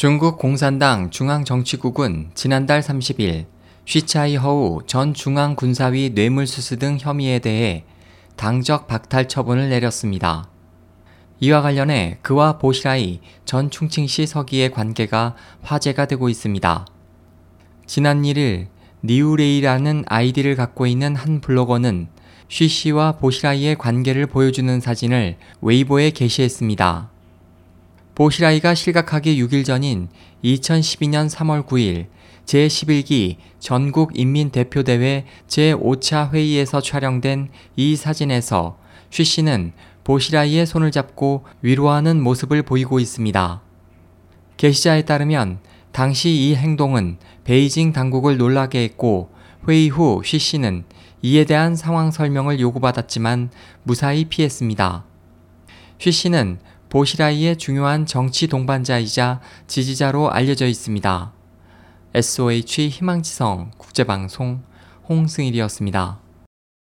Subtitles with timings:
[0.00, 3.44] 중국 공산당 중앙정치국은 지난달 30일
[3.84, 7.84] 쉬차이허우 전 중앙군사위 뇌물수수 등 혐의에 대해
[8.34, 10.48] 당적 박탈 처분을 내렸습니다.
[11.40, 16.86] 이와 관련해 그와 보시라이 전 충칭시 서기의 관계가 화제가 되고 있습니다.
[17.84, 18.68] 지난 1일
[19.04, 22.08] 니우레이라는 아이디를 갖고 있는 한 블로거는
[22.48, 27.19] 쉬 씨와 보시라이의 관계를 보여주는 사진을 웨이보에 게시했습니다.
[28.20, 30.10] 보시라이가 실각하기 6일 전인
[30.44, 32.08] 2012년 3월 9일
[32.44, 38.76] 제11기 전국인민대표대회 제5차 회의에서 촬영된 이 사진에서
[39.08, 39.72] 쉬 씨는
[40.04, 43.62] 보시라이의 손을 잡고 위로하는 모습을 보이고 있습니다.
[44.58, 49.30] 게시자에 따르면 당시 이 행동은 베이징 당국을 놀라게 했고
[49.66, 50.84] 회의 후 쉬 씨는
[51.22, 53.48] 이에 대한 상황 설명을 요구받았지만
[53.82, 55.06] 무사히 피했습니다.
[55.96, 56.58] 쉬 씨는
[56.90, 61.32] 보시라이의 중요한 정치 동반자이자 지지자로 알려져 있습니다.
[62.14, 64.62] SOH 희망지성 국제방송
[65.08, 66.29] 홍승일이었습니다.